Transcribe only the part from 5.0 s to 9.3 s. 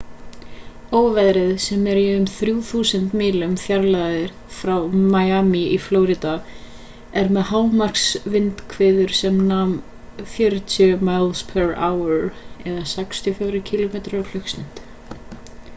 miami í flórída er með hámarksvindhviður